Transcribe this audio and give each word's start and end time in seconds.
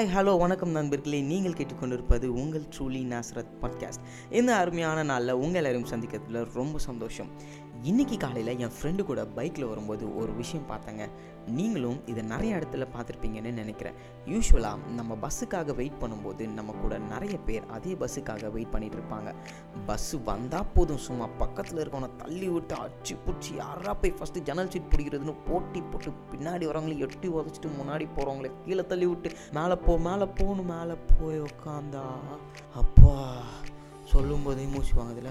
Hi 0.00 0.12
hello 0.16 0.38
வணக்கம் 0.38 0.70
நண்பர்களே. 0.70 1.20
நீங்கள் 1.20 1.52
கேட்டுக்கொண்டிருப்பது 1.52 2.26
உங்கள் 2.26 2.62
ட்ரூலி 2.78 3.00
நாசரத் 3.12 3.50
பாட்காஸ்ட் 3.62 4.32
இந்த 4.32 4.56
அருமையான 4.56 5.02
நாளில் 5.02 5.32
உங்கள் 5.32 5.64
எல்லாரையும் 5.64 5.88
சந்திக்கிறதுல 5.88 6.52
ரொம்ப 6.52 6.78
சந்தோஷம். 6.78 7.26
இன்றைக்கி 7.84 8.16
காலையில் 8.18 8.58
என் 8.58 8.70
ஃப்ரெண்டு 8.82 9.02
கூட 9.02 9.24
பைக்கில் 9.24 9.68
வரும்போது 9.68 10.16
ஒரு 10.16 10.32
விஷயம் 10.32 10.66
பார்த்தேங்க. 10.70 11.08
நீங்களும் 11.46 12.00
இதை 12.06 12.22
நிறைய 12.22 12.56
இடத்துல 12.56 12.86
பார்த்துருப்பீங்கன்னு 12.96 13.52
நினைக்கிறேன். 13.52 13.92
யூஸ்வலாக 14.26 14.86
நம்ம 14.96 15.18
பஸ்ஸுக்காக 15.22 15.74
வெயிட் 15.74 15.98
பண்ணும்போது 16.00 16.48
நம்ம 16.48 16.72
கூட 16.72 16.98
நிறைய 16.98 17.38
பேர் 17.38 17.66
அதே 17.66 17.92
பஸ்ஸுக்காக 17.92 18.50
வெயிட் 18.50 18.72
பண்ணிகிட்டு 18.72 18.98
இருப்பாங்க. 19.00 19.34
பஸ்ஸு 19.86 20.22
வந்தால் 20.24 20.66
போதும் 20.74 20.96
சும்மா 20.96 21.26
பக்கத்தில் 21.26 21.88
இருக்கவனை 21.88 22.16
தள்ளி 22.16 22.48
விட்டு 22.48 22.74
அடிச்சு 22.74 23.16
பிடிச்சி 23.26 23.56
யாரா 23.56 23.94
போய் 23.94 24.14
ஃபஸ்ட்டு 24.20 24.38
ஜன்னல் 24.38 24.70
சீட் 24.70 24.92
பிடிக்கிறதுன்னு 24.96 25.36
போட்டி 25.46 25.82
போட்டு 25.82 26.10
பின்னாடி 26.32 26.66
வரவங்களை 26.72 26.98
எட்டி 26.98 27.28
உதச்சிட்டு 27.28 27.70
முன்னாடி 27.82 28.08
போகிறவங்கள 28.16 28.50
கீழே 28.64 28.86
தள்ளி 28.86 29.06
விட்டு 29.06 29.32
மேலே 29.52 29.76
போ 29.90 29.98
மேலே 29.98 30.24
போகணும் 30.24 30.70
மேலே 30.70 30.94
போய் 31.20 31.40
உக்காந்தா. 31.40 32.04
அப்பா 32.74 33.14
சொல்லும் 34.04 34.42
போதே 34.42 34.64
மூச்சு 34.64 34.94
வாங்குதுல. 34.96 35.30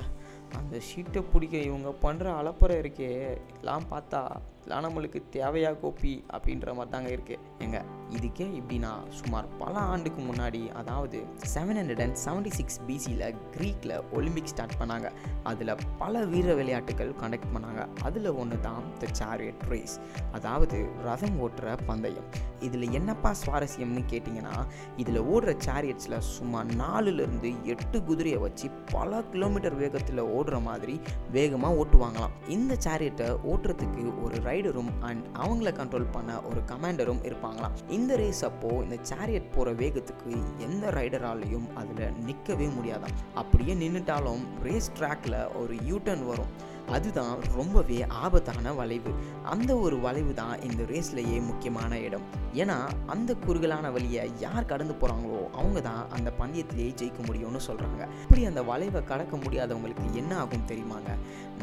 அந்த 0.58 0.80
சீட்டை 0.80 1.22
பிடிக்க 1.22 1.58
இவங்க 1.58 1.90
பண்ணுற 2.02 2.28
அலப்பறை 2.40 2.76
இருக்கே 2.82 3.38
எல்லாம் 3.58 3.84
பார்த்தா. 3.92 4.22
இதெல்லாம் 4.70 4.88
நம்மளுக்கு 4.88 5.20
தேவையா 5.36 5.70
கோப்பி 5.84 6.12
அப்படின்ற 6.36 6.74
மாதிரி 6.78 6.92
தாங்க 6.96 7.10
இருக்குது 7.14 7.46
எங்க 7.66 7.78
இதுக்கே 8.18 8.46
இப்படின்னா 8.58 8.92
சுமார் 9.20 9.48
பல 9.62 9.74
ஆண்டுக்கு 9.92 10.22
முன்னாடி 10.28 10.62
அதாவது 10.80 11.20
seven 11.54 11.78
hundred 11.80 12.02
and 12.06 12.18
seventy 12.26 12.52
six 12.58 12.78
பிசியில் 12.88 13.24
க்ரீக்கில் 13.56 13.94
ஒலிம்பிக் 14.18 14.50
ஸ்டார்ட் 14.52 14.76
பண்ணாங்க. 14.82 15.08
அதில் 15.52 15.72
பல 16.02 16.22
வீர 16.34 16.48
விளையாட்டுகள் 16.60 17.14
கண்டக்ட் 17.22 17.50
பண்ணாங்க. 17.56 17.82
அதில் 18.10 18.30
ஒன்று 18.42 18.60
தான் 18.68 18.86
த 19.02 19.10
சேரியட் 19.22 19.64
ரேஸ் 19.72 19.96
அதாவது 20.40 20.78
ரதம் 21.08 21.40
ஓட்டுற 21.48 21.76
பந்தயம். 21.90 22.28
இதில் 22.68 22.88
என்னப்பா 23.00 23.32
சுவாரஸ்யம்னு 23.42 24.04
கேட்டிங்கன்னா 24.14 24.56
இதில் 25.04 25.20
ஓடுற 25.34 25.58
சேரியட்ஸில் 25.68 26.18
சுமார் 26.36 26.72
நாலுலேருந்து 26.84 27.52
எட்டு 27.76 28.00
குதிரையை 28.12 28.42
வச்சு 28.46 28.70
பல 28.96 29.24
கிலோமீட்டர் 29.34 29.80
வேகத்தில் 29.84 30.24
ஓடுற 30.38 30.62
மாதிரி 30.70 30.98
வேகமாக 31.38 31.82
ஓட்டுவாங்களாம். 31.82 32.38
இந்த 32.58 32.74
சேரியட்டை 32.88 33.30
ஓட்டுறதுக்கு 33.52 34.06
ஒரு 34.26 34.38
ரைட் 34.50 34.58
ரைடரும் 34.60 34.90
அண்ட் 35.00 35.26
அவங்கள 35.44 35.70
கண்ட்ரோல் 35.80 36.12
பண்ண 36.12 36.32
ஒரு 36.50 36.62
கமாண்டரும் 36.72 37.22
இருப்பாங்களாம். 37.28 37.76
இந்த 37.98 38.12
ரேஸ் 38.16 38.42
அப்போது 38.46 38.84
இந்த 38.86 38.98
சேரியட் 39.10 39.52
போகிற 39.56 39.74
வேகத்துக்கு 39.82 40.32
எந்த 40.68 40.92
ரைடராலையும் 40.98 41.68
அதில் 41.82 42.18
நிற்கவே 42.28 42.68
முடியாதான் 42.78 43.16
அப்படியே 43.34 43.76
நின்றுட்டாலும் 43.84 44.44
ரேஸ் 44.64 44.92
ட்ராக்கில் 45.00 45.40
ஒரு 45.62 45.76
யூட்டர்ன் 45.92 46.26
வரும். 46.32 46.52
அதுதான் 46.96 47.42
ரொம்பவே 47.56 47.98
ஆபத்தான 48.22 48.72
வளைவு. 48.74 49.12
அந்த 49.54 49.72
ஒரு 49.78 49.98
வளைவு 50.06 50.32
தான் 50.34 50.62
இந்த 50.68 50.84
ரேஸ்லேயே 50.92 51.40
முக்கியமான 51.50 52.00
இடம். 52.06 52.26
ஏன்னா 52.62 52.78
அந்த 53.14 53.32
குறுகலான 53.46 53.92
வழியை 53.96 54.24
யார் 54.40 54.70
கடந்து 54.72 54.94
போகிறாங்களோ 54.94 55.42
அவங்க 55.60 55.82
தான் 55.82 56.10
அந்த 56.18 56.30
பந்தயத்திலேயே 56.40 56.92
ஜெயிக்க 57.02 57.20
முடியும்னு 57.28 57.62
சொல்கிறாங்க 57.68 58.02
இப்படி 58.24 58.44
அந்த 58.46 58.64
வளைவை 58.64 59.04
கடக்க 59.12 59.38
முடியாதவங்களுக்கு 59.38 60.06
என்ன 60.14 60.32
ஆகும் 60.38 60.68
தெரியுமாங்க? 60.68 61.12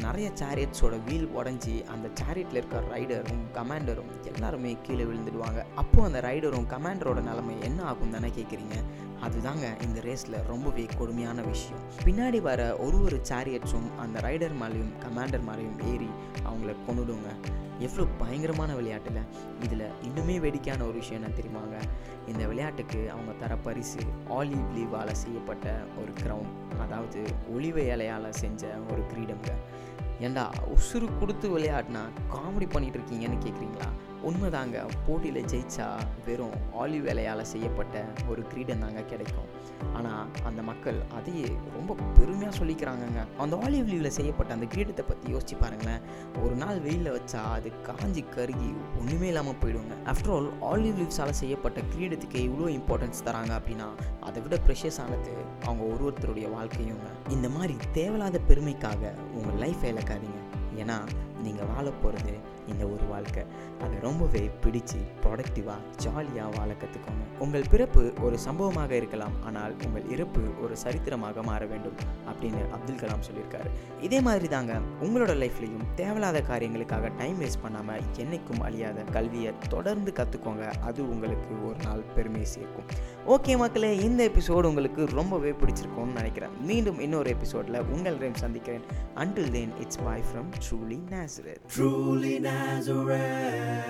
நிறைய 0.01 0.31
சேரியட்ஸோட 0.41 0.95
வீல் 1.05 1.27
உடஞ்சி 1.37 1.73
அந்த 1.93 2.07
சேரியட்டில் 2.19 2.59
இருக்க 2.59 2.81
ரைடரும் 2.93 3.43
கமாண்டரும் 3.53 4.11
எல்லாருமே 4.33 4.77
கீழே 4.83 5.03
விழுந்துடுவாங்க. 5.03 5.59
அப்போது 5.75 6.07
அந்த 6.07 6.19
ரைடரும் 6.27 6.67
கமாண்டரோட 6.73 7.21
நிலைமை 7.21 7.55
என்ன 7.61 7.83
ஆகும் 7.83 8.11
தானே 8.11 8.31
கேட்குறீங்க 8.37 8.77
அதுதாங்க 9.27 9.65
இந்த 9.83 9.99
ரேஸில் 9.99 10.37
ரொம்பவே 10.47 10.85
கொடுமையான 10.97 11.41
விஷயம். 11.41 11.83
பின்னாடி 12.05 12.41
வர 12.41 12.77
ஒரு 12.77 13.03
ஒரு 13.03 13.19
சேரியட்ஸும் 13.29 13.89
அந்த 13.97 14.19
ரைடர் 14.19 14.57
மேலேயும் 14.63 14.93
கமாண்டர் 15.05 15.47
மேலேயும் 15.49 15.79
ஏறி 15.93 16.09
அவங்கள 16.49 16.75
கொண்டுடுங்க 16.87 17.31
எவ்வளோ 17.79 18.07
பயங்கரமான 18.17 18.75
விளையாட்டில் 18.75 19.19
இதில் 19.61 19.91
இன்னுமே 20.03 20.39
வேடிக்கையான 20.39 20.83
ஒரு 20.83 20.97
விஷயம் 20.97 21.23
என்ன 21.23 21.35
தெரியுமாங்க? 21.35 21.81
இந்த 22.27 22.45
விளையாட்டுக்கு 22.47 23.11
அவங்க 23.11 23.31
தர 23.31 23.55
பரிசு 23.55 23.99
ஆலிவ் 24.29 24.67
லீவால் 24.75 25.11
செய்யப்பட்ட 25.11 25.77
ஒரு 26.01 26.13
க்ரௌன் 26.23 26.79
அதாவது 26.79 27.23
ஒளிவ 27.55 27.77
இலையால் 27.79 28.29
செஞ்ச 28.29 28.67
ஒரு 28.91 29.01
கிரீடம்ங்க. 29.01 29.53
ஏண்டா 30.25 30.45
உசுறு 30.75 31.07
கொடுத்து 31.19 31.47
விளையாடினா 31.55 32.03
காமெடி 32.33 32.67
பண்ணிகிட்டு 32.73 32.99
இருக்கீங்கன்னு 32.99 33.39
கேட்குறீங்களா 33.45 33.89
உண்மைதாங்க 34.27 34.77
போட்டியில் 35.05 35.47
ஜெயிச்சா 35.51 35.85
வெறும் 36.25 36.55
ஆலிவ் 36.81 37.03
வேலையால் 37.07 37.49
செய்யப்பட்ட 37.51 37.97
ஒரு 38.29 38.41
கிரீடம் 38.51 38.81
தாங்க 38.83 39.01
கிடைக்கும். 39.11 39.49
ஆனால் 39.97 40.29
அந்த 40.47 40.61
மக்கள் 40.69 40.97
அதையே 41.17 41.49
ரொம்ப 41.75 41.95
பெருமையாக 42.17 42.53
சொல்லிக்கிறாங்கங்க. 42.59 43.21
அந்த 43.43 43.55
ஆலிவ் 43.65 43.89
லீவில் 43.91 44.15
செய்யப்பட்ட 44.17 44.51
அந்த 44.55 44.67
கிரீடத்தை 44.73 45.03
பற்றி 45.09 45.33
யோசிச்சு 45.33 45.57
பாருங்களேன். 45.63 46.01
ஒரு 46.43 46.55
நாள் 46.61 46.81
வெயிலில் 46.85 47.13
வச்சா 47.17 47.41
அது 47.57 47.71
காஞ்சி 47.87 48.23
கருகி 48.35 48.71
ஒன்றுமே 48.99 49.29
இல்லாமல் 49.31 49.59
போயிடுங்க. 49.61 49.95
ஆஃப்டர் 50.13 50.33
ஆல் 50.37 50.49
ஆலிவ் 50.71 50.99
லீவ்ஸால் 51.01 51.37
செய்யப்பட்ட 51.41 51.81
கிரீடத்துக்கு 51.93 52.41
இவ்வளோ 52.49 52.71
இம்பார்ட்டன்ஸ் 52.79 53.23
தராங்க 53.29 53.53
அப்படின்னா 53.59 53.89
அதை 54.29 54.41
விட 54.47 54.57
ப்ரெஷஸ் 54.67 54.99
ஆனது 55.05 55.35
அவங்க 55.67 55.83
ஒரு 55.93 56.03
ஒருத்தருடைய 56.09 56.49
வாழ்க்கையுங்க. 56.57 57.07
இந்த 57.37 57.49
மாதிரி 57.57 57.77
தேவையில்லாத 57.99 58.41
பெருமைக்காக 58.49 59.13
உங்கள் 59.37 59.61
லைஃப்பை 59.65 59.93
இருக்காதீங்க 60.07 60.39
ஏன்னா 60.81 60.97
நீங்கள் 61.41 61.67
வாழ 61.67 61.87
போகிறது 61.93 62.33
இந்த 62.67 62.85
ஒரு 62.85 63.05
வாழ்க்கை. 63.05 63.43
அதை 63.81 63.97
ரொம்பவே 64.01 64.49
பிடிச்சு 64.63 64.99
ப்ரொடக்டிவாக 65.23 65.81
ஜாலியாக 65.95 66.57
வாழ 66.57 66.71
கற்றுக்கோங்க 66.73 67.25
உங்கள் 67.39 67.65
பிறப்பு 67.69 68.13
ஒரு 68.21 68.39
சம்பவமாக 68.39 68.95
இருக்கலாம் 68.95 69.35
ஆனால் 69.45 69.75
உங்கள் 69.85 70.09
இறப்பு 70.09 70.41
ஒரு 70.61 70.77
சரித்திரமாக 70.77 71.43
மாற 71.43 71.65
வேண்டும் 71.65 71.97
அப்படின்னு 72.29 72.61
அப்துல் 72.71 73.01
கலாம் 73.03 73.25
சொல்லியிருக்காரு. 73.27 73.69
இதே 74.01 74.21
மாதிரி 74.21 74.47
தாங்க 74.47 74.79
உங்களோட 75.01 75.35
லைஃப்லையும் 75.43 75.85
தேவையில்லாத 75.95 76.41
காரியங்களுக்காக 76.41 77.11
டைம் 77.17 77.41
வேஸ்ட் 77.41 77.61
பண்ணாமல் 77.61 78.01
என்னைக்கும் 78.17 78.61
அழியாத 78.61 79.01
கல்வியை 79.01 79.53
தொடர்ந்து 79.69 80.13
கற்றுக்கோங்க 80.15 80.73
அது 80.81 81.09
உங்களுக்கு 81.09 81.65
ஒரு 81.67 81.77
நாள் 81.83 82.03
பெருமையை 82.15 82.49
சேர்க்கும். 82.49 82.87
ஓகே 83.27 83.57
மக்களே 83.57 83.97
இந்த 83.97 84.29
எபிசோடு 84.29 84.63
உங்களுக்கு 84.63 85.05
ரொம்பவே 85.05 85.51
பிடிச்சிருக்கும்னு 85.51 86.19
நினைக்கிறேன். 86.21 86.49
மீண்டும் 86.61 86.99
இன்னொரு 86.99 87.29
எபிசோடில் 87.29 87.81
உங்கள் 87.81 88.15
சந்திக்கிறேன். 88.33 88.85
Until 89.15 89.51
then 89.51 89.71
it's 89.79 89.99
bye 90.03 90.23
from 90.29 90.49
truly 90.65 90.99
Nazareth 91.09 91.61
truly 91.77 92.39
Nazareth, 92.57 93.85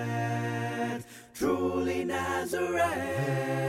truly 1.32 2.04
Nazareth. 2.04 3.67